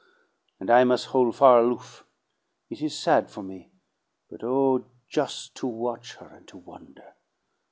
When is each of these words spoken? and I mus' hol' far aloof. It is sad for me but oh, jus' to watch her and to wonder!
and 0.59 0.71
I 0.71 0.83
mus' 0.83 1.05
hol' 1.05 1.31
far 1.31 1.59
aloof. 1.59 2.03
It 2.71 2.81
is 2.81 2.97
sad 2.97 3.29
for 3.29 3.43
me 3.43 3.71
but 4.31 4.43
oh, 4.43 4.85
jus' 5.07 5.49
to 5.53 5.67
watch 5.67 6.15
her 6.15 6.25
and 6.27 6.47
to 6.47 6.57
wonder! 6.57 7.13